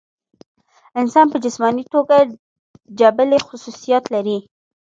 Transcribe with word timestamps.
انسان 0.99 1.25
پۀ 1.31 1.37
جسماني 1.45 1.83
توګه 1.93 2.17
جبلي 2.99 3.39
خصوصيات 3.47 4.03
لري 4.13 4.37